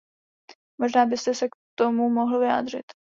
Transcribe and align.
Možná 0.77 1.05
byste 1.05 1.33
se 1.33 1.47
k 1.47 1.51
tomu 1.79 2.09
mohl 2.09 2.39
vyjádřit. 2.39 2.85